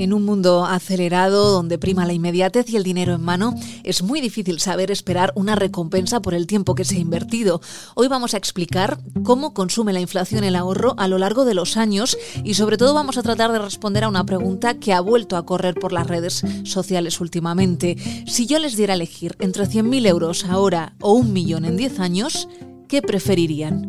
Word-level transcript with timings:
En 0.00 0.14
un 0.14 0.24
mundo 0.24 0.64
acelerado 0.64 1.50
donde 1.50 1.76
prima 1.76 2.06
la 2.06 2.14
inmediatez 2.14 2.70
y 2.70 2.76
el 2.78 2.84
dinero 2.84 3.12
en 3.12 3.20
mano, 3.20 3.54
es 3.84 4.02
muy 4.02 4.22
difícil 4.22 4.58
saber 4.58 4.90
esperar 4.90 5.30
una 5.34 5.56
recompensa 5.56 6.22
por 6.22 6.32
el 6.32 6.46
tiempo 6.46 6.74
que 6.74 6.86
se 6.86 6.96
ha 6.96 7.00
invertido. 7.00 7.60
Hoy 7.94 8.08
vamos 8.08 8.32
a 8.32 8.38
explicar 8.38 8.98
cómo 9.24 9.52
consume 9.52 9.92
la 9.92 10.00
inflación 10.00 10.42
el 10.42 10.56
ahorro 10.56 10.94
a 10.96 11.06
lo 11.06 11.18
largo 11.18 11.44
de 11.44 11.52
los 11.52 11.76
años 11.76 12.16
y 12.44 12.54
sobre 12.54 12.78
todo 12.78 12.94
vamos 12.94 13.18
a 13.18 13.22
tratar 13.22 13.52
de 13.52 13.58
responder 13.58 14.04
a 14.04 14.08
una 14.08 14.24
pregunta 14.24 14.78
que 14.78 14.94
ha 14.94 15.02
vuelto 15.02 15.36
a 15.36 15.44
correr 15.44 15.74
por 15.74 15.92
las 15.92 16.06
redes 16.06 16.44
sociales 16.64 17.20
últimamente. 17.20 17.98
Si 18.26 18.46
yo 18.46 18.58
les 18.58 18.78
diera 18.78 18.94
a 18.94 18.96
elegir 18.96 19.36
entre 19.38 19.66
100.000 19.66 20.06
euros 20.06 20.46
ahora 20.46 20.94
o 21.02 21.12
un 21.12 21.34
millón 21.34 21.66
en 21.66 21.76
10 21.76 22.00
años, 22.00 22.48
¿qué 22.88 23.02
preferirían? 23.02 23.86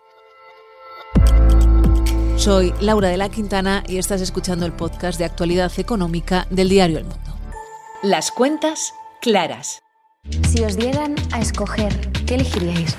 Soy 2.42 2.74
Laura 2.82 3.08
de 3.10 3.18
la 3.18 3.30
Quintana 3.30 3.84
y 3.88 4.00
estás 4.00 4.20
escuchando 4.20 4.66
el 4.66 4.74
podcast 4.74 5.20
de 5.20 5.26
actualidad 5.26 5.72
económica 5.78 6.48
del 6.50 6.70
diario 6.70 6.98
El 6.98 7.04
Mundo. 7.04 7.38
Las 8.02 8.32
cuentas 8.32 8.96
claras. 9.22 9.84
Si 10.50 10.64
os 10.64 10.76
dieran 10.76 11.14
a 11.34 11.40
escoger, 11.40 11.96
¿qué 12.26 12.34
elegiríais? 12.34 12.98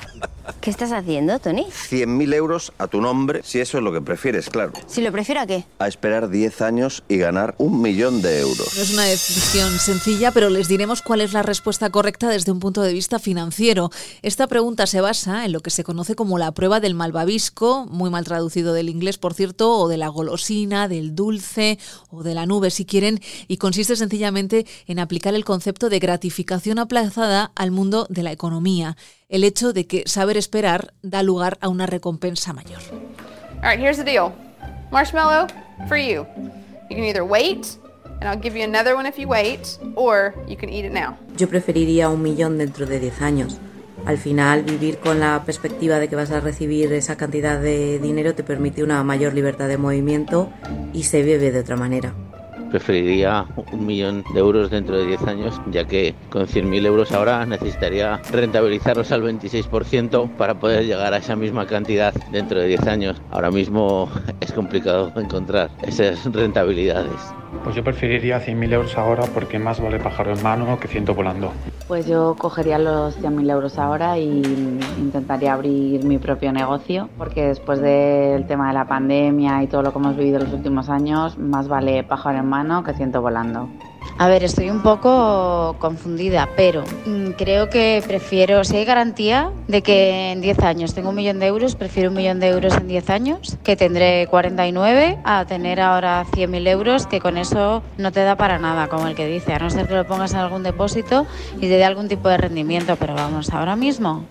¿Qué 0.63 0.69
estás 0.69 0.93
haciendo, 0.93 1.37
Tony? 1.39 1.65
100.000 1.65 2.33
euros 2.35 2.71
a 2.77 2.87
tu 2.87 3.01
nombre, 3.01 3.41
si 3.43 3.59
eso 3.59 3.79
es 3.79 3.83
lo 3.83 3.91
que 3.91 3.99
prefieres, 3.99 4.49
claro. 4.49 4.71
Si 4.87 5.01
lo 5.01 5.11
prefiero 5.11 5.41
a 5.41 5.45
qué? 5.45 5.65
A 5.79 5.89
esperar 5.89 6.29
10 6.29 6.61
años 6.61 7.03
y 7.09 7.17
ganar 7.17 7.53
un 7.57 7.81
millón 7.81 8.21
de 8.21 8.39
euros. 8.39 8.73
No 8.77 8.81
es 8.81 8.93
una 8.93 9.03
decisión 9.03 9.77
sencilla, 9.77 10.31
pero 10.31 10.49
les 10.49 10.69
diremos 10.69 11.01
cuál 11.01 11.19
es 11.19 11.33
la 11.33 11.43
respuesta 11.43 11.89
correcta 11.89 12.29
desde 12.29 12.53
un 12.53 12.61
punto 12.61 12.81
de 12.81 12.93
vista 12.93 13.19
financiero. 13.19 13.89
Esta 14.21 14.47
pregunta 14.47 14.87
se 14.87 15.01
basa 15.01 15.43
en 15.43 15.51
lo 15.51 15.59
que 15.59 15.69
se 15.69 15.83
conoce 15.83 16.15
como 16.15 16.37
la 16.37 16.53
prueba 16.53 16.79
del 16.79 16.95
malvavisco, 16.95 17.85
muy 17.87 18.09
mal 18.09 18.23
traducido 18.23 18.71
del 18.71 18.87
inglés, 18.87 19.17
por 19.17 19.33
cierto, 19.33 19.77
o 19.77 19.89
de 19.89 19.97
la 19.97 20.07
golosina, 20.07 20.87
del 20.87 21.13
dulce 21.13 21.77
o 22.09 22.23
de 22.23 22.35
la 22.35 22.45
nube, 22.45 22.71
si 22.71 22.85
quieren, 22.85 23.19
y 23.49 23.57
consiste 23.57 23.97
sencillamente 23.97 24.65
en 24.87 24.99
aplicar 24.99 25.35
el 25.35 25.43
concepto 25.43 25.89
de 25.89 25.99
gratificación 25.99 26.79
aplazada 26.79 27.51
al 27.53 27.71
mundo 27.71 28.07
de 28.09 28.23
la 28.23 28.31
economía 28.31 28.95
el 29.29 29.43
hecho 29.43 29.73
de 29.73 29.87
que 29.87 30.03
saber 30.05 30.37
esperar 30.37 30.93
da 31.01 31.23
lugar 31.23 31.57
a 31.61 31.69
una 31.69 31.85
recompensa 31.85 32.53
mayor. 32.53 32.81
All 33.61 33.69
right, 33.69 33.79
here's 33.79 33.97
the 33.97 34.03
deal. 34.03 34.33
Marshmallow 34.91 35.47
for 35.87 35.97
you. 35.97 36.25
You 36.89 36.95
can 36.95 37.03
either 37.05 37.23
wait 37.23 37.65
and 38.21 38.29
I'll 38.29 38.41
give 38.41 38.57
you 38.57 38.63
another 38.63 38.95
one 38.95 39.05
if 39.05 39.17
you 39.17 39.27
wait, 39.27 39.77
or 39.95 40.33
you 40.47 40.55
can 40.55 40.69
eat 40.69 40.85
it 40.85 40.93
now. 40.93 41.17
Yo 41.37 41.47
preferiría 41.49 42.09
un 42.09 42.21
millón 42.21 42.57
dentro 42.57 42.85
de 42.85 42.99
10 42.99 43.21
años. 43.21 43.57
Al 44.05 44.17
final, 44.17 44.63
vivir 44.63 44.97
con 44.97 45.19
la 45.19 45.43
perspectiva 45.45 45.99
de 45.99 46.07
que 46.07 46.15
vas 46.15 46.31
a 46.31 46.39
recibir 46.39 46.91
esa 46.93 47.15
cantidad 47.15 47.59
de 47.59 47.99
dinero 47.99 48.35
te 48.35 48.43
permite 48.43 48.83
una 48.83 49.03
mayor 49.03 49.33
libertad 49.33 49.67
de 49.67 49.77
movimiento 49.77 50.49
y 50.93 51.03
se 51.03 51.21
vive 51.21 51.51
de 51.51 51.59
otra 51.59 51.75
manera 51.75 52.13
preferiría 52.73 53.45
un 53.71 53.85
millón 53.85 54.23
de 54.33 54.39
euros 54.39 54.71
dentro 54.71 54.97
de 54.97 55.05
10 55.05 55.27
años, 55.27 55.61
ya 55.71 55.85
que 55.85 56.15
con 56.31 56.47
100.000 56.47 56.87
euros 56.87 57.11
ahora 57.11 57.45
necesitaría 57.45 58.19
rentabilizarlos 58.31 59.11
al 59.11 59.21
26% 59.21 60.27
para 60.37 60.55
poder 60.55 60.83
llegar 60.83 61.13
a 61.13 61.17
esa 61.17 61.35
misma 61.35 61.67
cantidad 61.67 62.15
dentro 62.31 62.59
de 62.59 62.69
10 62.69 62.87
años. 62.87 63.21
Ahora 63.29 63.51
mismo 63.51 64.09
es 64.41 64.51
complicado 64.51 65.13
encontrar 65.15 65.69
esas 65.83 66.25
rentabilidades. 66.33 67.42
Pues 67.63 67.75
yo 67.75 67.83
preferiría 67.83 68.39
100.000 68.39 68.73
euros 68.73 68.97
ahora 68.97 69.23
porque 69.33 69.59
más 69.59 69.79
vale 69.79 69.99
pájaro 69.99 70.33
en 70.33 70.43
mano 70.43 70.79
que 70.79 70.87
ciento 70.87 71.13
volando. 71.13 71.51
Pues 71.87 72.07
yo 72.07 72.35
cogería 72.37 72.79
los 72.79 73.19
100.000 73.21 73.51
euros 73.51 73.77
ahora 73.77 74.17
y 74.17 74.41
intentaría 74.99 75.53
abrir 75.53 76.03
mi 76.03 76.17
propio 76.17 76.51
negocio 76.51 77.09
porque 77.17 77.45
después 77.45 77.79
del 77.79 78.45
tema 78.47 78.67
de 78.69 78.73
la 78.73 78.85
pandemia 78.85 79.63
y 79.63 79.67
todo 79.67 79.81
lo 79.81 79.91
que 79.91 79.99
hemos 79.99 80.17
vivido 80.17 80.37
en 80.37 80.45
los 80.45 80.53
últimos 80.53 80.89
años, 80.89 81.37
más 81.37 81.67
vale 81.67 82.03
pájaro 82.03 82.39
en 82.39 82.47
mano 82.47 82.83
que 82.83 82.93
ciento 82.93 83.21
volando. 83.21 83.69
A 84.19 84.27
ver, 84.27 84.43
estoy 84.43 84.69
un 84.69 84.83
poco 84.83 85.75
confundida, 85.79 86.47
pero 86.55 86.83
mm, 87.05 87.31
creo 87.31 87.69
que 87.69 88.01
prefiero, 88.05 88.63
si 88.63 88.77
hay 88.77 88.85
garantía 88.85 89.51
de 89.67 89.81
que 89.81 90.31
en 90.31 90.39
10 90.39 90.59
años 90.59 90.93
tengo 90.93 91.09
un 91.09 91.15
millón 91.15 91.39
de 91.39 91.47
euros, 91.47 91.75
prefiero 91.75 92.09
un 92.09 92.15
millón 92.15 92.39
de 92.39 92.49
euros 92.49 92.77
en 92.77 92.87
10 92.87 93.09
años, 93.09 93.57
que 93.63 93.75
tendré 93.75 94.27
49, 94.27 95.17
a 95.23 95.45
tener 95.45 95.81
ahora 95.81 96.25
100.000 96.31 96.67
euros, 96.67 97.07
que 97.07 97.19
con 97.19 97.37
eso 97.37 97.81
no 97.97 98.11
te 98.11 98.23
da 98.23 98.35
para 98.37 98.59
nada, 98.59 98.87
como 98.87 99.07
el 99.07 99.15
que 99.15 99.25
dice, 99.25 99.53
a 99.53 99.59
no 99.59 99.71
ser 99.71 99.87
que 99.87 99.95
lo 99.95 100.05
pongas 100.05 100.33
en 100.33 100.39
algún 100.39 100.61
depósito 100.61 101.25
y 101.57 101.61
te 101.61 101.69
dé 101.69 101.83
algún 101.83 102.07
tipo 102.07 102.29
de 102.29 102.37
rendimiento, 102.37 102.95
pero 102.97 103.15
vamos, 103.15 103.49
ahora 103.49 103.75
mismo. 103.75 104.25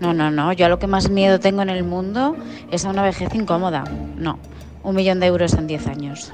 No, 0.00 0.12
no, 0.12 0.32
no, 0.32 0.52
yo 0.52 0.66
a 0.66 0.68
lo 0.68 0.80
que 0.80 0.88
más 0.88 1.10
miedo 1.10 1.38
tengo 1.38 1.62
en 1.62 1.70
el 1.70 1.84
mundo 1.84 2.34
es 2.72 2.84
a 2.84 2.90
una 2.90 3.02
vejez 3.02 3.32
incómoda. 3.36 3.84
No, 4.16 4.40
un 4.82 4.96
millón 4.96 5.20
de 5.20 5.26
euros 5.26 5.54
en 5.54 5.68
10 5.68 5.86
años. 5.86 6.32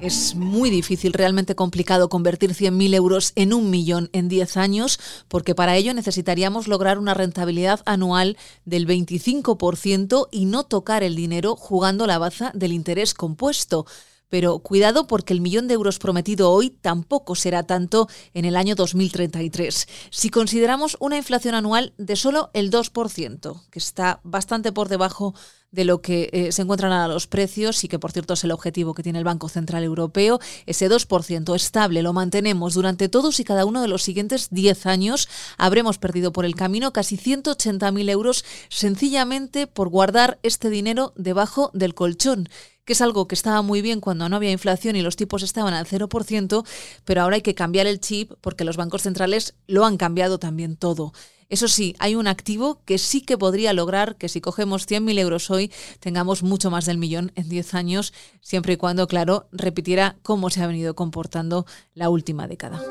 Es 0.00 0.36
muy 0.36 0.70
difícil, 0.70 1.12
realmente 1.12 1.56
complicado 1.56 2.08
convertir 2.08 2.50
100.000 2.50 2.94
euros 2.94 3.32
en 3.34 3.52
un 3.52 3.68
millón 3.68 4.10
en 4.12 4.28
10 4.28 4.56
años, 4.56 5.00
porque 5.26 5.56
para 5.56 5.74
ello 5.74 5.92
necesitaríamos 5.92 6.68
lograr 6.68 7.00
una 7.00 7.14
rentabilidad 7.14 7.80
anual 7.84 8.36
del 8.64 8.86
25% 8.86 10.28
y 10.30 10.44
no 10.44 10.62
tocar 10.62 11.02
el 11.02 11.16
dinero 11.16 11.56
jugando 11.56 12.06
la 12.06 12.18
baza 12.18 12.52
del 12.54 12.72
interés 12.72 13.12
compuesto. 13.12 13.86
Pero 14.28 14.60
cuidado 14.60 15.08
porque 15.08 15.32
el 15.32 15.40
millón 15.40 15.66
de 15.66 15.74
euros 15.74 15.98
prometido 15.98 16.52
hoy 16.52 16.70
tampoco 16.70 17.34
será 17.34 17.64
tanto 17.64 18.08
en 18.34 18.44
el 18.44 18.56
año 18.56 18.76
2033. 18.76 19.88
Si 20.10 20.30
consideramos 20.30 20.96
una 21.00 21.16
inflación 21.16 21.56
anual 21.56 21.92
de 21.98 22.14
solo 22.14 22.50
el 22.52 22.70
2%, 22.70 23.62
que 23.70 23.78
está 23.78 24.20
bastante 24.22 24.70
por 24.70 24.88
debajo 24.88 25.34
de 25.70 25.84
lo 25.84 26.00
que 26.00 26.30
eh, 26.32 26.52
se 26.52 26.62
encuentran 26.62 26.92
a 26.92 27.08
los 27.08 27.26
precios 27.26 27.84
y 27.84 27.88
que 27.88 27.98
por 27.98 28.12
cierto 28.12 28.34
es 28.34 28.44
el 28.44 28.52
objetivo 28.52 28.94
que 28.94 29.02
tiene 29.02 29.18
el 29.18 29.24
Banco 29.24 29.48
Central 29.48 29.84
Europeo, 29.84 30.40
ese 30.66 30.88
2% 30.88 31.54
estable 31.54 32.02
lo 32.02 32.12
mantenemos 32.12 32.74
durante 32.74 33.08
todos 33.08 33.38
y 33.40 33.44
cada 33.44 33.64
uno 33.64 33.82
de 33.82 33.88
los 33.88 34.02
siguientes 34.02 34.48
10 34.50 34.86
años, 34.86 35.28
habremos 35.58 35.98
perdido 35.98 36.32
por 36.32 36.44
el 36.44 36.54
camino 36.54 36.92
casi 36.92 37.16
180.000 37.16 38.10
euros 38.10 38.44
sencillamente 38.68 39.66
por 39.66 39.88
guardar 39.88 40.38
este 40.42 40.70
dinero 40.70 41.12
debajo 41.16 41.70
del 41.74 41.94
colchón 41.94 42.48
que 42.88 42.94
es 42.94 43.02
algo 43.02 43.28
que 43.28 43.34
estaba 43.34 43.60
muy 43.60 43.82
bien 43.82 44.00
cuando 44.00 44.30
no 44.30 44.36
había 44.36 44.50
inflación 44.50 44.96
y 44.96 45.02
los 45.02 45.14
tipos 45.14 45.42
estaban 45.42 45.74
al 45.74 45.84
0%, 45.84 46.66
pero 47.04 47.20
ahora 47.20 47.36
hay 47.36 47.42
que 47.42 47.54
cambiar 47.54 47.86
el 47.86 48.00
chip 48.00 48.32
porque 48.40 48.64
los 48.64 48.78
bancos 48.78 49.02
centrales 49.02 49.54
lo 49.66 49.84
han 49.84 49.98
cambiado 49.98 50.38
también 50.38 50.74
todo. 50.74 51.12
Eso 51.48 51.66
sí, 51.66 51.96
hay 51.98 52.14
un 52.14 52.26
activo 52.26 52.82
que 52.84 52.98
sí 52.98 53.22
que 53.22 53.38
podría 53.38 53.72
lograr 53.72 54.16
que 54.16 54.28
si 54.28 54.42
cogemos 54.42 54.86
100.000 54.86 55.18
euros 55.18 55.50
hoy 55.50 55.72
tengamos 55.98 56.42
mucho 56.42 56.70
más 56.70 56.84
del 56.84 56.98
millón 56.98 57.32
en 57.36 57.48
10 57.48 57.74
años, 57.74 58.12
siempre 58.42 58.74
y 58.74 58.76
cuando, 58.76 59.06
claro, 59.06 59.48
repitiera 59.50 60.16
cómo 60.22 60.50
se 60.50 60.62
ha 60.62 60.66
venido 60.66 60.94
comportando 60.94 61.64
la 61.94 62.10
última 62.10 62.46
década. 62.46 62.82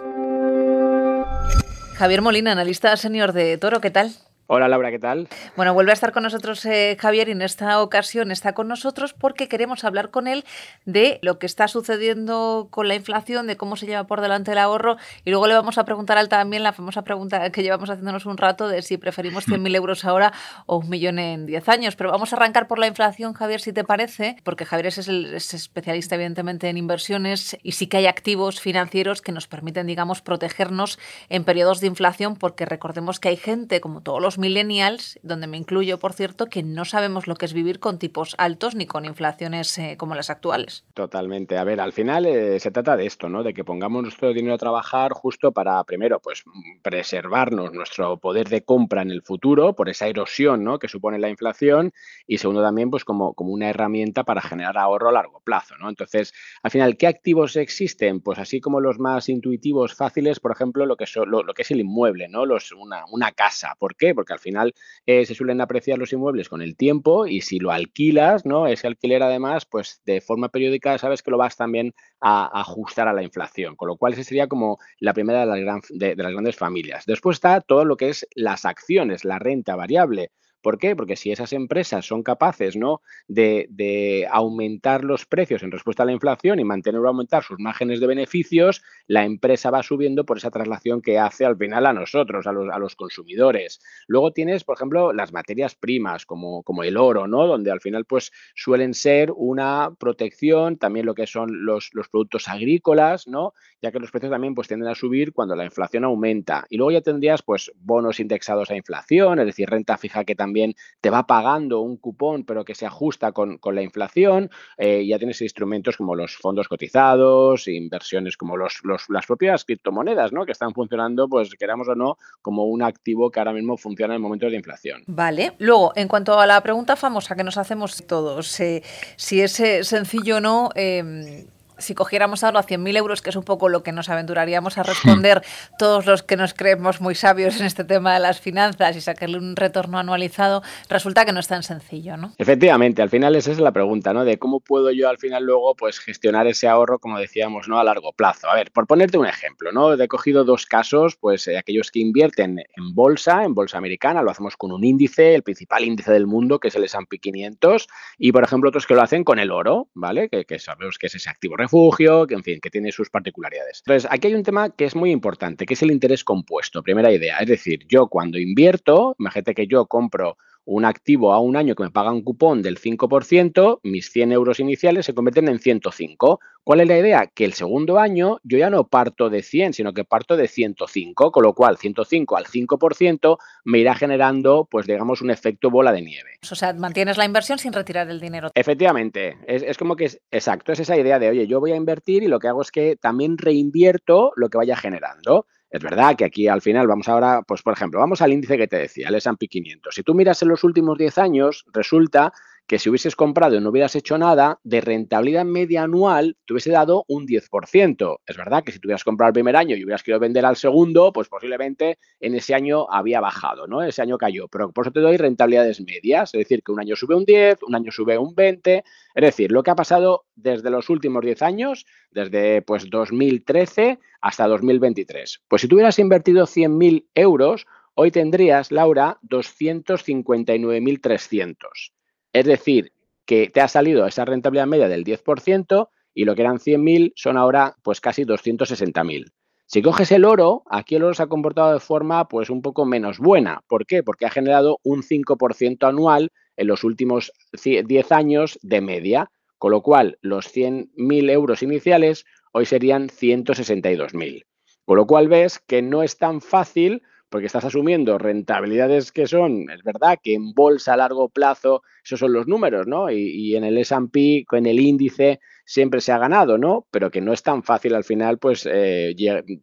Javier 1.97 2.23
Molina, 2.23 2.51
analista 2.51 2.97
senior 2.97 3.31
de 3.31 3.59
Toro, 3.59 3.79
¿qué 3.79 3.91
tal? 3.91 4.16
Hola 4.50 4.69
Laura, 4.69 4.91
¿qué 4.91 5.00
tal? 5.00 5.28
Bueno, 5.58 5.74
vuelve 5.74 5.91
a 5.91 5.94
estar 5.94 6.13
con 6.13 6.24
nosotros 6.24 6.63
eh, 6.63 6.96
Javier 6.97 7.28
y 7.28 7.34
en 7.34 7.41
esta 7.41 7.81
ocasión 7.81 8.31
está 8.31 8.53
con 8.53 8.69
nosotros 8.69 9.13
porque 9.13 9.50
queremos 9.50 9.84
hablar 9.84 10.09
con 10.09 10.25
él 10.25 10.46
de 10.85 11.19
lo 11.22 11.38
que 11.38 11.46
está 11.46 11.68
sucediendo 11.68 12.69
con 12.72 12.88
la 12.88 12.96
inflación, 12.96 13.46
de 13.46 13.57
cómo 13.57 13.75
se 13.75 13.88
lleva 13.88 14.06
por 14.06 14.22
delante 14.22 14.53
el 14.53 14.57
ahorro 14.59 14.96
y 15.25 15.31
luego 15.31 15.47
le 15.47 15.53
vamos 15.53 15.78
a 15.78 15.84
preguntar 15.84 16.18
a 16.18 16.22
él 16.22 16.30
también 16.30 16.63
la 16.63 16.72
famosa 16.72 17.02
pregunta 17.02 17.50
que 17.52 17.62
llevamos 17.62 17.90
haciéndonos 17.90 18.25
un 18.25 18.38
rato 18.38 18.69
de 18.69 18.84
si 18.84 18.96
preferimos 18.96 19.46
100.000 19.50 19.75
euros 19.75 20.06
ahora 20.06 20.31
o 20.66 20.78
un 20.78 20.90
millón 20.90 21.19
en 21.19 21.46
10 21.46 21.68
años. 21.68 21.97
Pero 21.97 22.09
vamos 22.12 22.31
a 22.31 22.38
arrancar 22.38 22.69
por 22.69 22.80
la 22.80 22.88
inflación, 22.88 23.34
Javier, 23.34 23.59
si 23.59 23.74
te 23.74 23.84
parece, 23.84 24.38
porque 24.46 24.63
Javier 24.63 24.88
es, 24.88 25.09
el, 25.09 25.34
es 25.34 25.53
especialista 25.53 26.16
evidentemente 26.16 26.69
en 26.69 26.78
inversiones 26.78 27.57
y 27.63 27.74
sí 27.74 27.88
que 27.88 27.97
hay 27.97 28.06
activos 28.06 28.62
financieros 28.62 29.22
que 29.22 29.34
nos 29.34 29.46
permiten, 29.46 29.88
digamos, 29.88 30.22
protegernos 30.22 31.00
en 31.28 31.44
periodos 31.44 31.81
de 31.81 31.88
inflación 31.88 32.38
porque 32.38 32.63
recordemos 32.63 33.19
que 33.19 33.28
hay 33.28 33.36
gente, 33.36 33.81
como 33.81 34.00
todos 34.00 34.22
los 34.22 34.37
millennials, 34.38 35.20
donde 35.24 35.48
me 35.48 35.58
incluyo, 35.58 36.00
por 36.00 36.14
cierto, 36.14 36.48
que 36.48 36.64
no 36.64 36.86
sabemos 36.86 37.28
lo 37.28 37.36
que 37.36 37.46
es 37.46 37.53
vivir 37.53 37.80
con 37.80 38.00
tipos 38.00 38.36
altos 38.38 38.75
ni 38.75 38.86
con 38.86 39.06
inflaciones 39.06 39.78
eh, 39.78 39.96
como 39.98 40.16
las 40.16 40.30
actuales. 40.30 40.86
Totalmente. 40.94 41.58
A 41.58 41.64
ver, 41.64 41.80
al 41.80 41.94
final 41.94 42.25
eh, 42.25 42.60
se 42.60 42.72
trata 42.72 42.98
de 42.98 43.06
esto, 43.06 43.30
¿no? 43.30 43.44
De 43.44 43.54
que 43.54 43.63
pongamos 43.63 44.04
nuestro 44.04 44.34
dinero 44.34 44.56
a 44.56 44.57
trabajar 44.57 45.12
justo 45.13 45.51
para, 45.51 45.84
primero, 45.84 46.19
pues 46.19 46.44
preservarnos 46.81 47.74
nuestro 47.74 48.18
poder 48.18 48.50
de 48.50 48.63
compra 48.63 49.01
en 49.01 49.12
el 49.12 49.22
futuro 49.22 49.74
por 49.74 49.89
esa 49.89 50.07
erosión, 50.07 50.63
¿no? 50.63 50.80
Que 50.80 50.88
supone 50.88 51.19
la 51.19 51.30
inflación 51.30 51.92
y 52.25 52.38
segundo 52.38 52.62
también, 52.62 52.90
pues 52.90 53.06
como, 53.06 53.33
como 53.33 53.51
una 53.51 53.69
herramienta 53.69 54.24
para 54.24 54.42
generar 54.42 54.78
ahorro 54.78 55.10
a 55.10 55.13
largo 55.13 55.42
plazo, 55.42 55.75
¿no? 55.78 55.90
Entonces, 55.90 56.33
al 56.63 56.72
final, 56.72 56.98
¿qué 56.98 57.07
activos 57.07 57.56
existen? 57.56 58.22
Pues 58.22 58.40
así 58.40 58.62
como 58.62 58.80
los 58.80 59.00
más 59.00 59.30
intuitivos, 59.30 59.95
fáciles, 59.95 60.40
por 60.40 60.51
ejemplo, 60.51 60.86
lo 60.86 60.95
que, 60.98 61.06
lo, 61.25 61.44
que 61.54 61.62
es 61.62 61.72
el 61.72 61.80
inmueble, 61.80 62.28
¿no? 62.28 62.45
Los, 62.45 62.72
una, 62.72 63.06
una 63.12 63.31
casa. 63.31 63.75
¿Por 63.80 63.95
qué? 63.95 64.13
Porque 64.13 64.26
al 64.33 64.39
final 64.39 64.74
eh, 65.06 65.25
se 65.25 65.35
suelen 65.35 65.62
apreciar 65.62 65.97
los 65.97 66.13
inmuebles 66.13 66.50
con 66.50 66.62
el 66.62 66.75
tiempo 66.75 67.27
y 67.27 67.41
si 67.41 67.59
lo 67.59 67.71
alquilas, 67.71 68.45
¿no? 68.45 68.68
Ese 68.68 68.88
alquiler 68.88 69.24
además, 69.24 69.65
pues 69.65 70.01
de 70.06 70.21
forma 70.21 70.50
periódica 70.50 70.97
sabes 70.97 71.21
que 71.21 71.31
lo 71.31 71.38
vas 71.38 71.56
también 71.56 71.94
a, 72.19 72.59
ajustar 72.62 73.07
a 73.07 73.13
la 73.13 73.24
inflación, 73.24 73.75
con 73.75 73.88
lo 73.88 73.97
cual 73.97 74.13
esa 74.13 74.24
sería 74.24 74.47
como 74.47 74.79
la 75.00 75.13
primera 75.13 75.45
de 75.45 75.62
las, 75.63 75.81
de 75.89 76.15
las 76.15 76.31
grandes 76.31 76.56
familias. 76.56 77.06
Después 77.06 77.38
está 77.38 77.62
todo 77.62 77.85
lo 77.85 77.97
que 77.97 78.09
es 78.09 78.27
las 78.35 78.65
acciones, 78.65 79.25
la 79.25 79.39
renta 79.39 79.75
variable. 79.75 80.31
¿Por 80.68 80.80
qué? 80.80 80.98
Porque 80.98 81.16
si 81.16 81.31
esas 81.31 81.54
empresas 81.54 82.06
son 82.06 82.24
capaces 82.24 82.75
¿no? 82.75 83.02
de, 83.30 84.28
aumentar 84.30 85.06
los 85.06 85.25
precios 85.25 85.64
en 85.64 85.72
respuesta 85.72 86.04
a 86.04 86.06
la 86.06 86.12
inflación 86.12 86.60
y 86.60 86.66
mantener 86.66 87.00
o 87.00 87.08
aumentar 87.08 87.42
sus 87.42 87.58
márgenes 87.58 88.02
de 88.02 88.08
beneficios, 88.08 88.84
la 89.08 89.24
empresa 89.24 89.72
va 89.72 89.81
subiendo 89.81 90.25
por 90.25 90.40
esa 90.40 90.52
traslación 90.52 91.02
que 91.02 91.19
hace 91.19 91.46
al 91.46 91.56
final 91.56 91.86
a 91.86 91.94
nosotros, 91.94 92.48
a 92.48 92.52
los, 92.52 92.69
a 92.69 92.80
los 92.80 92.98
consumidores. 92.98 93.80
Luego 94.08 94.34
tienes, 94.34 94.66
por 94.66 94.75
ejemplo, 94.75 95.14
las 95.14 95.31
materias 95.31 95.74
primas, 95.74 96.25
como, 96.25 96.64
como 96.64 96.84
el 96.84 96.98
oro, 96.98 97.28
¿no? 97.28 97.48
Donde 97.48 97.72
al 97.72 97.80
final 97.80 98.04
pues 98.04 98.34
suelen 98.54 98.94
ser 98.94 99.31
una 99.34 99.96
protección, 99.98 100.78
también 100.78 101.06
lo 101.06 101.16
que 101.16 101.28
son 101.28 101.66
los, 101.66 101.92
los 101.94 102.10
productos 102.10 102.50
agrícolas, 102.50 103.25
¿no? 103.25 103.54
Ya 103.81 103.94
que 103.94 104.00
los 104.00 104.12
precios 104.12 104.31
también 104.31 104.54
pues 104.54 104.68
tienden 104.68 104.90
a 104.90 104.96
subir 104.96 105.31
cuando 105.31 105.56
la 105.56 105.64
inflación 105.64 106.04
aumenta. 106.04 106.66
Y 106.69 106.75
luego 106.75 106.92
ya 106.92 107.00
tendrías 107.00 107.42
pues 107.42 107.72
bonos 107.78 108.19
indexados 108.19 108.69
a 108.69 108.75
inflación, 108.75 109.40
es 109.40 109.46
decir, 109.46 109.69
renta 109.69 109.98
fija 109.98 110.25
que 110.25 110.36
también 110.36 110.56
te 111.01 111.09
va 111.09 111.25
pagando 111.25 111.81
un 111.81 111.98
cupón, 111.98 112.44
pero 112.44 112.65
que 112.65 112.75
se 112.75 112.86
ajusta 112.86 113.31
con, 113.31 113.57
con 113.57 113.75
la 113.75 113.81
inflación. 113.81 114.50
Eh, 114.77 115.06
ya 115.06 115.18
tienes 115.18 115.42
instrumentos 115.42 115.98
como 115.98 116.15
los 116.15 116.36
fondos 116.36 116.68
cotizados, 116.68 117.68
inversiones 117.68 118.38
como 118.38 118.57
los, 118.57 118.81
las 119.09 119.25
propias 119.25 119.65
criptomonedas, 119.65 120.31
¿no? 120.31 120.45
Que 120.45 120.51
están 120.51 120.74
funcionando, 120.74 121.27
pues 121.27 121.54
queramos 121.56 121.88
o 121.88 121.95
no, 121.95 122.18
como 122.42 122.65
un 122.65 122.83
activo 122.83 123.31
que 123.31 123.39
ahora 123.39 123.54
mismo 123.54 123.77
funciona 123.77 124.15
en 124.15 124.21
momentos 124.21 124.51
de 124.51 124.57
inflación. 124.57 125.04
Vale. 125.07 125.54
Luego, 125.59 125.94
en 125.95 126.07
cuanto 126.07 126.39
a 126.39 126.45
la 126.45 126.62
pregunta 126.62 126.95
famosa 126.95 127.36
que 127.36 127.44
nos 127.44 127.57
hacemos 127.57 128.06
todos, 128.06 128.59
eh, 128.59 128.83
si 129.15 129.42
es 129.42 129.59
eh, 129.59 129.83
sencillo 129.83 130.38
o 130.38 130.42
no, 130.42 130.69
eh, 130.75 131.45
si 131.77 131.94
cogiéramos 131.95 132.44
ahora 132.44 132.63
100.000 132.63 132.97
euros, 132.97 133.21
que 133.21 133.29
es 133.29 133.35
un 133.35 133.44
poco 133.44 133.69
lo 133.69 133.83
que 133.83 133.91
nos 133.91 134.09
aventuraríamos 134.09 134.77
a 134.77 134.83
responder 134.83 135.41
todos 135.77 136.06
los 136.06 136.24
que 136.24 136.38
nos 136.38 136.53
creemos 136.53 137.01
muy 137.01 137.15
sabios 137.15 137.59
en 137.59 137.65
este 137.65 137.83
tema 137.83 138.13
de 138.13 138.19
las 138.19 138.39
finanzas 138.39 138.95
y 138.95 139.01
sacarle 139.01 139.38
un 139.38 139.56
retorno 139.56 140.00
anualizado, 140.00 140.63
resulta 140.89 141.25
que 141.25 141.31
no 141.31 141.39
es 141.39 141.47
tan 141.47 141.63
sencillo, 141.63 142.18
¿no? 142.18 142.33
Efectivamente, 142.38 143.01
al 143.01 143.09
final 143.09 143.35
esa 143.35 143.51
es 143.51 143.59
la 143.59 143.71
pregunta, 143.71 144.13
¿no? 144.13 144.25
De 144.25 144.38
cómo 144.38 144.59
puedo 144.59 144.91
yo 144.91 145.09
al 145.09 145.18
final 145.18 145.44
luego 145.44 145.75
pues 145.75 146.00
gestionar 146.00 146.47
ese 146.47 146.68
ahorro, 146.68 147.00
como 147.00 147.19
decíamos, 147.19 147.68
¿no? 147.68 147.80
A 147.80 147.83
largo 147.83 148.13
plazo. 148.13 148.50
A 148.50 148.56
ver, 148.56 148.71
por 148.71 148.88
ponerte 148.88 149.18
un 149.18 149.27
ejemplo, 149.27 149.71
¿no? 149.71 149.94
He 149.94 150.07
cogido 150.07 150.44
dos 150.44 150.65
casos, 150.65 151.15
pues 151.15 151.47
eh, 151.47 151.57
aquellos 151.57 151.91
que 151.91 152.00
invierten 152.00 152.59
en 152.59 152.95
bolsa, 152.95 153.44
en 153.44 153.53
bolsa 153.53 153.77
americana, 153.77 154.21
lo 154.21 154.31
hacemos 154.31 154.57
con 154.57 154.71
un 154.71 154.83
índice, 154.83 155.35
el 155.35 155.44
principal 155.44 155.83
índice 155.83 156.12
del 156.12 156.27
mundo, 156.27 156.59
que 156.59 156.69
es 156.69 156.75
el 156.75 156.83
S&P 156.83 157.19
500, 157.19 157.88
y 158.18 158.31
por 158.31 158.44
ejemplo 158.44 158.69
otros 158.69 158.85
que 158.85 158.95
lo 158.95 159.01
hacen 159.01 159.23
con 159.23 159.39
el 159.39 159.51
oro, 159.51 159.89
¿vale? 159.94 160.30
Que, 160.30 160.45
que 160.45 160.59
sabemos 160.59 160.97
que 160.97 161.07
es 161.07 161.15
ese 161.15 161.30
activo 161.30 161.56
refugio, 161.68 162.25
que 162.25 162.36
en 162.36 162.44
fin, 162.44 162.60
que 162.62 162.69
tiene 162.69 162.92
sus 162.92 163.10
particularidades. 163.10 163.81
Entonces, 163.86 164.10
aquí 164.12 164.28
hay 164.28 164.36
un 164.36 164.44
tema 164.44 164.69
que 164.69 164.86
es 164.86 164.96
muy 164.96 165.12
importante, 165.12 165.66
que 165.66 165.74
es 165.74 165.81
el 165.81 165.92
interés 165.92 166.24
compuesto, 166.24 166.81
primera 166.81 167.12
idea. 167.12 167.38
Es 167.38 167.48
decir, 167.48 167.86
yo 167.88 168.08
cuando 168.08 168.38
invierto, 168.38 169.16
imagínate 169.19 169.54
que 169.54 169.68
yo 169.68 169.86
compro 169.86 170.38
un 170.68 170.84
activo 170.84 171.34
a 171.34 171.40
un 171.40 171.56
año 171.56 171.75
que 171.75 171.84
me 171.84 171.92
paga 171.92 172.12
un 172.12 172.22
cupón 172.22 172.62
del 172.62 172.78
5%, 172.78 173.80
mis 173.84 174.12
100 174.12 174.34
euros 174.34 174.60
iniciales 174.60 175.06
se 175.06 175.14
convierten 175.14 175.48
en 175.48 175.60
105. 175.60 176.42
¿Cuál 176.64 176.81
es 176.81 176.88
la 176.90 176.98
idea? 176.98 177.28
Que 177.28 177.46
el 177.46 177.54
segundo 177.54 177.98
año 177.98 178.40
yo 178.44 178.58
ya 178.58 178.69
no 178.69 178.88
parto 178.88 179.30
de 179.30 179.44
100, 179.44 179.74
sino 179.74 179.94
que 179.94 180.04
parto 180.04 180.36
de 180.36 180.50
105, 180.50 181.31
con 181.31 181.44
lo 181.44 181.54
cual 181.54 181.78
105 181.78 182.36
al 182.36 182.46
5% 182.46 183.38
me 183.64 183.80
irá 183.80 183.96
generando, 183.96 184.68
pues 184.69 184.86
digamos, 184.86 185.22
un 185.22 185.31
efecto 185.31 185.72
bola 185.72 185.94
de 185.94 186.02
nieve. 186.02 186.31
O 186.52 186.56
sea, 186.56 186.74
mantienes 186.74 187.18
la 187.18 187.24
inversión 187.24 187.60
sin 187.60 187.72
retirar 187.72 188.10
el 188.10 188.19
dinero. 188.19 188.50
Efectivamente, 188.54 189.38
es, 189.48 189.64
es 189.64 189.78
como 189.78 189.96
que 189.96 190.06
es 190.06 190.22
exacto, 190.31 190.74
es 190.74 190.81
esa 190.81 190.98
idea 190.98 191.18
de, 191.18 191.30
oye, 191.30 191.48
yo 191.48 191.62
voy 191.62 191.72
a 191.72 191.78
invertir 191.78 192.24
y 192.24 192.28
lo 192.28 192.40
que 192.40 192.50
hago 192.50 192.62
es 192.62 192.72
que 192.72 192.98
también 192.98 193.38
reinvierto 193.38 194.34
lo 194.36 194.50
que 194.50 194.58
vaya 194.58 194.75
generando. 194.75 195.46
Es 195.69 195.84
verdad 195.84 196.16
que 196.16 196.25
aquí 196.25 196.48
al 196.48 196.62
final 196.62 196.88
vamos 196.88 197.10
ahora, 197.10 197.42
pues 197.42 197.62
por 197.62 197.74
ejemplo, 197.74 198.00
vamos 198.00 198.22
al 198.22 198.31
índice 198.31 198.58
que 198.58 198.68
te 198.68 198.78
decía, 198.78 199.10
el 199.10 199.16
S&P 199.16 199.48
500. 199.48 199.94
Si 199.94 200.04
tú 200.04 200.14
miras 200.14 200.42
en 200.42 200.50
los 200.50 200.64
últimos 200.64 200.98
10 200.98 201.18
años, 201.18 201.66
resulta 201.74 202.31
que 202.68 202.80
si 202.80 202.90
hubieses 202.90 203.16
comprado 203.16 203.56
y 203.56 203.62
no 203.62 203.69
hubieras 203.69 203.96
hecho 203.96 204.18
nada, 204.18 204.60
de 204.64 204.81
rentabilidad 204.81 205.46
media 205.46 205.84
anual 205.84 206.36
te 206.46 206.52
hubiese 206.54 206.72
dado 206.72 207.06
un 207.08 207.25
10%. 207.25 208.18
Es 208.25 208.36
verdad 208.36 208.62
que 208.64 208.74
si 208.74 208.80
tú 208.80 208.90
hubieras 208.90 209.06
comprado 209.06 209.30
el 209.30 209.34
primer 209.34 209.56
año 209.56 209.74
y 209.75 209.84
hubieras 209.84 210.04
querido 210.04 210.19
vender 210.19 210.46
al 210.46 210.58
segundo, 210.58 211.14
pues 211.14 211.30
posiblemente 211.30 211.98
en 212.19 212.36
ese 212.36 212.54
año 212.54 212.86
había 212.92 213.22
bajado, 213.22 213.68
¿no? 213.68 213.81
Ese 213.81 214.02
año 214.02 214.18
cayó. 214.18 214.50
Pero 214.50 214.74
por 214.74 214.86
eso 214.86 214.92
te 214.92 215.00
doy 215.00 215.16
rentabilidades 215.16 215.80
medias, 215.80 216.34
es 216.34 216.40
decir, 216.40 216.62
que 216.62 216.74
un 216.74 216.81
año 216.81 216.98
sube 216.98 217.16
un 217.16 217.24
10, 217.24 217.64
un 217.64 217.74
año 217.74 217.90
sube 217.92 218.18
un 218.18 218.36
20. 218.36 218.84
Es 219.16 219.22
decir, 219.22 219.54
lo 219.54 219.64
que 219.64 219.72
ha 219.72 219.75
pasado 219.75 220.25
desde 220.36 220.69
los 220.69 220.90
últimos 220.90 221.24
10 221.24 221.42
años, 221.44 221.86
desde 222.12 222.62
pues 222.64 222.90
2013 222.90 223.98
hasta 224.19 224.46
2023. 224.48 225.44
Pues 225.48 225.62
si 225.62 225.69
tú 225.69 225.75
hubieras 225.75 226.00
invertido 226.00 226.46
100.000 226.46 227.06
euros, 227.16 227.66
hoy 227.94 228.12
tendrías, 228.12 228.74
Laura, 228.74 229.19
259.300. 229.24 231.94
Es 232.33 232.45
decir, 232.45 232.91
que 233.25 233.50
te 233.50 233.62
ha 233.62 233.68
salido 233.68 234.07
esa 234.07 234.25
rentabilidad 234.25 234.68
media 234.68 234.88
del 234.88 235.03
10% 235.03 235.89
y 236.13 236.25
lo 236.25 236.35
que 236.35 236.41
eran 236.41 236.57
100.000 236.57 237.13
son 237.15 237.38
ahora 237.38 237.75
pues 237.83 238.01
casi 238.01 238.24
260.000. 238.24 239.31
Si 239.69 239.81
coges 239.81 240.13
el 240.13 240.24
oro, 240.24 240.63
aquí 240.69 240.95
el 240.95 241.03
oro 241.03 241.13
se 241.13 241.24
ha 241.24 241.27
comportado 241.27 241.74
de 241.74 241.81
forma 241.81 242.29
pues 242.29 242.50
un 242.50 242.62
poco 242.62 242.85
menos 242.85 243.19
buena. 243.19 243.63
¿Por 243.68 243.85
qué? 243.85 244.01
Porque 244.01 244.25
ha 244.25 244.29
generado 244.29 244.79
un 244.83 245.03
5% 245.03 245.88
anual 245.88 246.31
en 246.56 246.68
los 246.68 246.85
últimos 246.85 247.33
10 247.63 248.12
años 248.13 248.57
de 248.62 248.80
media, 248.80 249.30
con 249.57 249.71
lo 249.71 249.81
cual 249.81 250.18
los 250.21 250.47
100.000 250.56 251.30
euros 251.30 251.62
iniciales 251.63 252.25
hoy 252.53 252.65
serían 252.65 253.09
162.000. 253.09 254.45
Con 254.85 254.95
lo 254.95 255.06
cual 255.06 255.27
ves 255.27 255.59
que 255.59 255.81
no 255.81 256.01
es 256.01 256.18
tan 256.18 256.39
fácil 256.39 257.03
porque 257.29 257.47
estás 257.47 257.65
asumiendo 257.65 258.18
rentabilidades 258.18 259.12
que 259.12 259.27
son, 259.27 259.69
es 259.69 259.83
verdad, 259.83 260.18
que 260.21 260.33
en 260.33 260.53
bolsa 260.53 260.94
a 260.94 260.97
largo 260.97 261.29
plazo, 261.29 261.83
esos 262.03 262.19
son 262.19 262.33
los 262.33 262.47
números, 262.47 262.88
¿no? 262.88 263.09
Y, 263.12 263.56
en 263.56 263.63
el 263.63 263.77
S&P, 263.77 264.45
en 264.51 264.65
el 264.65 264.79
índice, 264.79 265.39
siempre 265.65 266.01
se 266.01 266.12
ha 266.12 266.18
ganado, 266.18 266.57
¿no? 266.57 266.88
Pero 266.91 267.12
que 267.12 267.21
no 267.21 267.33
es 267.33 267.44
tan 267.44 267.63
fácil 267.63 267.95
al 267.95 268.03
final, 268.03 268.38
pues, 268.38 268.68
eh, 268.71 269.13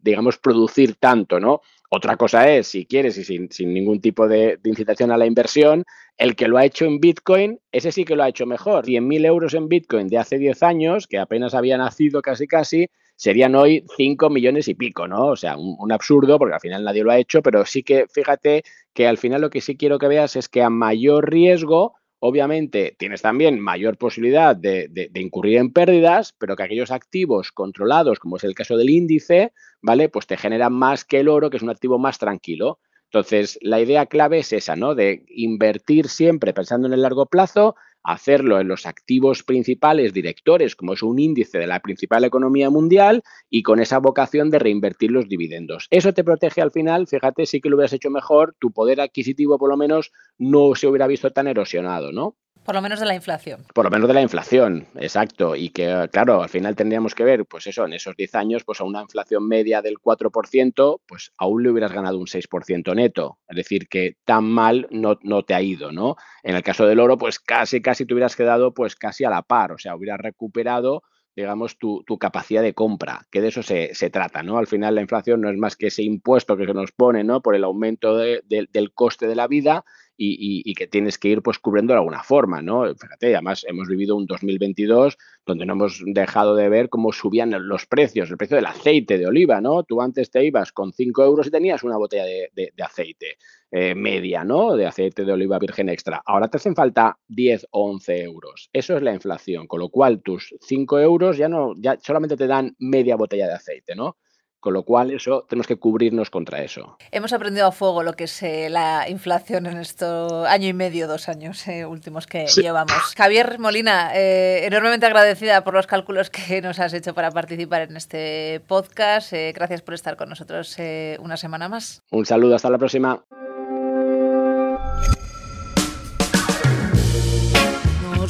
digamos, 0.02 0.38
producir 0.38 0.96
tanto, 0.96 1.40
¿no? 1.40 1.61
Otra 1.90 2.16
cosa 2.16 2.50
es, 2.50 2.66
si 2.66 2.87
quieres 2.87 3.16
y 3.19 3.25
sin, 3.25 3.50
sin 3.50 3.72
ningún 3.72 4.00
tipo 4.00 4.28
de, 4.28 4.58
de, 4.62 4.70
incitación 4.70 5.10
a 5.10 5.17
la 5.17 5.26
inversión, 5.26 5.84
el 6.19 6.37
que 6.37 6.49
lo 6.49 6.58
ha 6.58 6.64
hecho 6.64 6.84
en 6.84 7.00
Bitcoin, 7.00 7.60
ese 7.72 7.93
sí 7.93 8.05
que 8.05 8.17
lo 8.17 8.25
ha 8.25 8.28
hecho 8.28 8.46
mejor. 8.46 8.84
100.000 8.84 9.25
euros 9.26 9.55
en 9.55 9.69
Bitcoin 9.69 10.08
de 10.08 10.19
hace 10.19 10.38
10 10.38 10.62
años, 10.62 11.06
que 11.06 11.19
apenas 11.19 11.55
había 11.55 11.78
nacido 11.78 12.20
casi 12.20 12.46
casi, 12.46 12.88
serían 13.16 13.55
hoy 13.55 13.84
5 13.96 14.31
millones 14.31 14.69
y 14.69 14.75
pico, 14.75 15.06
¿no? 15.08 15.26
O 15.28 15.37
sea, 15.37 15.56
un, 15.56 15.93
absurdo 15.93 16.38
porque 16.38 16.55
al 16.55 16.61
final 16.61 16.84
nadie 16.84 17.05
lo 17.05 17.11
ha 17.11 17.19
hecho, 17.19 17.43
pero 17.43 17.64
sí 17.64 17.82
que 17.82 18.06
fíjate 18.12 18.64
que 18.93 19.06
al 19.06 19.19
final 19.19 19.40
lo 19.40 19.50
que 19.50 19.61
sí 19.61 19.76
quiero 19.76 19.99
que 19.99 20.08
veas 20.08 20.37
es 20.37 20.49
que 20.49 20.62
a 20.62 20.70
mayor 20.70 21.31
riesgo, 21.31 21.94
obviamente 22.19 22.96
tienes 22.99 23.22
también 23.22 23.61
mayor 23.61 23.99
posibilidad 23.99 24.56
de, 24.56 24.88
de, 24.88 25.08
de, 25.11 25.20
incurrir 25.20 25.58
en 25.58 25.72
pérdidas, 25.72 26.34
pero 26.38 26.56
que 26.56 26.62
aquellos 26.62 26.90
activos 26.90 27.52
controlados, 27.52 28.19
como 28.19 28.37
es 28.37 28.44
el 28.44 28.55
caso 28.55 28.77
del 28.77 28.91
índice, 28.91 29.53
¿vale? 29.82 30.08
Pues 30.08 30.27
te 30.27 30.36
generan 30.36 30.72
más 30.72 31.05
que 31.05 31.20
el 31.20 31.29
oro, 31.29 31.50
que 31.50 31.58
es 31.58 31.62
un 31.62 31.70
activo 31.70 31.98
más 31.98 32.19
tranquilo. 32.19 32.79
Entonces, 33.15 33.58
la 33.62 33.81
idea 33.81 34.06
clave 34.06 34.41
es 34.41 34.53
esa, 34.53 34.74
¿no? 34.74 34.96
De 34.96 35.24
invertir 35.29 36.08
siempre 36.08 36.53
pensando 36.53 36.89
en 36.89 36.94
el 36.94 37.03
largo 37.03 37.27
plazo, 37.27 37.77
hacerlo 38.05 38.61
en 38.61 38.69
los 38.69 38.87
activos 38.87 39.43
principales 39.43 40.13
directores, 40.13 40.77
como 40.77 40.93
es 40.93 41.03
un 41.03 41.19
índice 41.19 41.58
de 41.58 41.67
la 41.67 41.81
principal 41.81 42.25
economía 42.25 42.70
mundial, 42.70 43.23
y 43.51 43.63
con 43.63 43.81
esa 43.81 43.99
vocación 43.99 44.51
de 44.51 44.58
reinvertir 44.58 45.11
los 45.11 45.29
dividendos. 45.29 45.89
Eso 45.91 46.13
te 46.13 46.23
protege 46.25 46.61
al 46.61 46.70
final, 46.70 47.06
fíjate, 47.06 47.46
sí 47.46 47.61
que 47.61 47.70
lo 47.70 47.77
hubieras 47.77 47.94
hecho 47.94 48.11
mejor, 48.11 48.55
tu 48.58 48.73
poder 48.73 49.01
adquisitivo 49.01 49.58
por 49.58 49.70
lo 49.70 49.77
menos 49.77 50.13
no 50.39 50.75
se 50.75 50.87
hubiera 50.87 51.06
visto 51.06 51.32
tan 51.32 51.49
erosionado, 51.49 52.13
¿no? 52.13 52.37
Por 52.65 52.75
lo 52.75 52.83
menos 52.83 52.99
de 52.99 53.06
la 53.06 53.15
inflación. 53.15 53.65
Por 53.75 53.85
lo 53.85 53.91
menos 53.91 54.09
de 54.09 54.15
la 54.15 54.23
inflación, 54.23 54.87
exacto. 54.97 55.55
Y 55.55 55.69
que, 55.69 56.09
claro, 56.11 56.43
al 56.43 56.49
final 56.49 56.75
tendríamos 56.75 57.15
que 57.15 57.25
ver, 57.25 57.44
pues 57.44 57.67
eso, 57.67 57.85
en 57.85 57.93
esos 57.93 58.17
10 58.17 58.35
años, 58.35 58.65
pues 58.65 58.81
a 58.81 58.85
una 58.85 59.03
inflación 59.03 59.47
media 59.47 59.83
del 59.83 59.99
4%, 59.99 61.01
pues 61.06 61.33
aún 61.37 61.63
le 61.63 61.71
hubieras 61.71 61.93
ganado 61.93 62.19
un 62.19 62.27
6% 62.27 62.94
neto. 62.94 63.39
Es 63.49 63.56
decir, 63.56 63.89
que 63.89 64.17
tan 64.25 64.44
mal 64.44 64.89
no, 64.91 65.19
no 65.23 65.43
te 65.43 65.55
ha 65.55 65.61
ido, 65.61 65.93
¿no? 65.93 66.17
En 66.43 66.56
el 66.56 66.63
caso 66.63 66.87
del 66.87 67.01
oro, 67.01 67.19
pues 67.19 67.39
casi, 67.39 67.83
casi 67.83 68.06
te 68.06 68.15
hubieras 68.15 68.35
quedado, 68.35 68.73
pues 68.73 68.97
casi 68.97 69.25
a 69.25 69.31
la 69.31 69.43
par. 69.43 69.73
O 69.73 69.79
sea, 69.79 69.94
hubieras 69.94 70.21
recuperado 70.21 71.03
digamos, 71.37 71.79
tu, 71.79 72.05
tu, 72.05 72.17
capacidad 72.17 72.63
de 72.63 72.75
compra, 72.75 73.27
que 73.31 73.41
de 73.41 73.49
eso 73.49 73.63
se, 73.63 73.93
se, 73.94 74.09
trata, 74.09 74.43
¿no? 74.43 74.59
Al 74.59 74.69
final 74.69 74.94
la 74.94 75.01
inflación 75.01 75.41
no 75.41 75.51
es 75.51 75.56
más 75.56 75.75
que 75.75 75.89
ese 75.89 76.03
impuesto 76.03 76.56
que 76.56 76.65
se 76.65 76.75
nos 76.75 76.93
pone, 76.93 77.25
¿no? 77.25 77.43
Por 77.43 77.56
el 77.56 77.65
aumento 77.65 78.17
de, 78.17 78.43
de, 78.44 78.69
del 78.71 78.93
coste 78.93 79.27
de 79.27 79.35
la 79.35 79.49
vida 79.49 79.85
y, 80.17 80.75
que 80.75 80.87
tienes 80.87 81.19
que 81.19 81.29
ir 81.29 81.43
pues 81.43 81.59
cubriendo 81.59 81.93
de 81.93 81.99
alguna 81.99 82.23
forma, 82.23 82.63
¿no? 82.63 82.85
Fíjate, 82.94 83.35
además 83.35 83.65
hemos 83.69 83.89
vivido 83.89 84.17
un 84.17 84.27
2022 84.27 85.17
donde 85.47 85.67
no 85.67 85.75
hemos 85.75 86.03
dejado 86.06 86.55
de 86.56 86.69
ver 86.69 86.89
cómo 86.89 87.13
subían 87.13 87.55
los 87.69 87.87
precios, 87.87 88.31
el 88.31 88.37
precio 88.37 88.56
del 88.56 88.67
aceite 88.67 89.19
de 89.19 89.27
oliva, 89.27 89.61
¿no? 89.61 89.83
Tú 89.83 90.01
antes 90.01 90.31
te 90.31 90.44
ibas 90.44 90.73
con 90.73 90.93
5 90.93 91.25
euros 91.25 91.47
y 91.47 91.51
tenías 91.51 91.83
una 91.83 91.97
botella 91.97 92.25
de, 92.25 92.51
de, 92.55 92.73
de 92.75 92.83
aceite 92.83 93.37
eh, 93.77 93.97
media, 93.97 94.44
¿no? 94.44 94.77
De 94.77 94.87
aceite 94.87 95.25
de 95.25 95.33
oliva 95.33 95.59
virgen 95.59 95.89
extra. 95.89 96.23
Ahora 96.25 96.47
te 96.47 96.59
hacen 96.59 96.77
falta 96.77 97.19
10 97.27 97.67
o 97.73 97.91
11 97.91 98.23
euros. 98.23 98.71
Eso 98.73 98.97
es 98.97 99.03
la 99.03 99.13
inflación, 99.13 99.67
con 99.67 99.81
lo 99.81 99.89
cual 99.89 100.23
tus 100.23 100.55
5 100.61 101.01
euros 101.01 101.37
ya 101.37 101.49
no, 101.49 101.73
ya 101.77 101.99
solamente 102.01 102.37
te 102.37 102.47
dan 102.47 102.77
media 102.79 103.17
botella 103.17 103.49
de 103.49 103.55
aceite, 103.55 103.97
¿no? 103.97 104.17
Con 104.65 104.73
lo 104.73 104.83
cual, 104.83 105.11
eso 105.11 105.44
tenemos 105.47 105.67
que 105.67 105.77
cubrirnos 105.77 106.31
contra 106.31 106.63
eso. 106.63 106.97
Hemos 107.13 107.35
aprendido 107.35 107.67
a 107.67 107.71
fuego 107.71 108.03
lo 108.03 108.15
que 108.15 108.25
es 108.25 108.43
eh, 108.43 108.71
la 108.71 109.11
inflación 109.11 109.67
en 109.67 109.77
estos 109.77 110.47
año 110.47 110.69
y 110.69 110.73
medio, 110.73 111.06
dos 111.06 111.29
años 111.29 111.69
eh, 111.69 111.85
últimos 111.85 112.27
que 112.27 112.47
llevamos. 112.47 113.15
Javier 113.15 113.59
Molina, 113.59 114.13
eh, 114.15 114.65
enormemente 114.65 115.05
agradecida 115.05 115.63
por 115.65 115.75
los 115.75 115.87
cálculos 115.87 116.31
que 116.31 116.63
nos 116.63 116.79
has 116.81 116.94
hecho 116.94 117.13
para 117.13 117.31
participar 117.31 117.83
en 117.83 117.99
este 117.99 118.63
podcast. 118.67 119.35
gracias 119.55 119.83
por 119.83 119.93
estar 119.93 120.17
con 120.17 120.31
nosotros 120.31 120.79
una 121.19 121.37
semana 121.37 121.69
más. 121.69 122.03
Un 122.11 122.25
saludo, 122.25 122.55
hasta 122.55 122.71
la 122.71 122.79
próxima. 122.79 123.23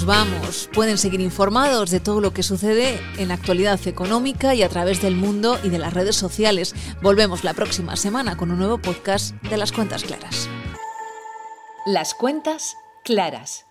Vamos. 0.02 0.68
Pueden 0.72 0.98
seguir 0.98 1.20
informados 1.20 1.90
de 1.90 2.00
todo 2.00 2.20
lo 2.20 2.32
que 2.32 2.42
sucede 2.42 3.00
en 3.16 3.28
la 3.28 3.34
actualidad 3.34 3.78
económica 3.86 4.54
y 4.54 4.64
a 4.64 4.68
través 4.68 5.00
del 5.00 5.14
mundo 5.14 5.58
y 5.62 5.68
de 5.68 5.78
las 5.78 5.94
redes 5.94 6.16
sociales. 6.16 6.74
Volvemos 7.00 7.44
la 7.44 7.54
próxima 7.54 7.94
semana 7.94 8.36
con 8.36 8.50
un 8.50 8.58
nuevo 8.58 8.78
podcast 8.78 9.34
de 9.42 9.56
las 9.56 9.70
cuentas 9.70 10.02
claras. 10.02 10.48
Las 11.86 12.14
cuentas 12.14 12.76
claras 13.04 13.66